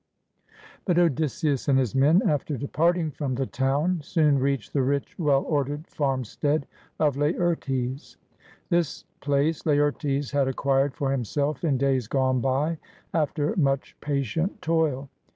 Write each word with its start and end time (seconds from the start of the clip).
]But 0.85 0.97
Odysseus 0.97 1.67
and 1.67 1.77
his 1.77 1.93
men, 1.93 2.23
after 2.27 2.57
departing 2.57 3.11
from 3.11 3.35
the 3.35 3.45
town, 3.45 3.99
soon 4.01 4.39
reached 4.39 4.73
the 4.73 4.81
rich 4.81 5.13
well 5.19 5.43
ordered 5.43 5.85
farmstead 5.85 6.65
of 6.99 7.17
Laertes. 7.17 8.17
This 8.71 9.05
place 9.19 9.63
Laertes 9.63 10.31
had 10.31 10.47
acquired 10.47 10.95
for 10.95 11.11
himself 11.11 11.63
in 11.63 11.77
days 11.77 12.07
gone 12.07 12.39
by, 12.41 12.79
after 13.13 13.55
much 13.57 13.95
patient 14.01 14.59
toil. 14.63 15.07